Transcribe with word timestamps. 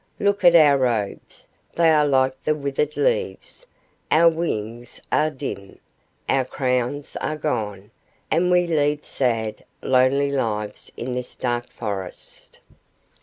Look 0.19 0.43
at 0.43 0.55
our 0.55 0.79
robes, 0.79 1.47
they 1.73 1.91
are 1.91 2.07
like 2.07 2.41
the 2.41 2.55
withered 2.55 2.97
leaves; 2.97 3.67
our 4.09 4.29
wings 4.29 4.99
are 5.11 5.29
dim, 5.29 5.77
our 6.27 6.43
crowns 6.43 7.15
are 7.17 7.37
gone, 7.37 7.91
and 8.31 8.49
we 8.49 8.65
lead 8.65 9.05
sad, 9.05 9.63
lonely 9.83 10.31
lives 10.31 10.91
in 10.97 11.13
this 11.13 11.35
dark 11.35 11.69
forest. 11.69 12.59